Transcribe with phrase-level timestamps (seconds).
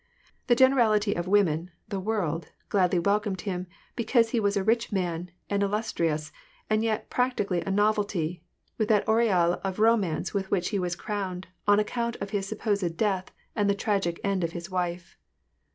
[0.47, 5.29] The generality of women, the world, gladly welcomed him, because he was a rich man,
[5.47, 6.31] and illustri ous,
[6.71, 8.41] and yet practically a novelty,
[8.79, 12.97] with that aureole of romance with which he was crowned, on account of his supposed
[12.97, 15.19] death, and the tragic end of his wife.